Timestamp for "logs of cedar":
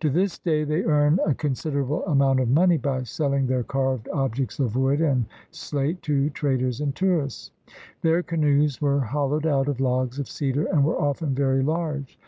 9.78-10.64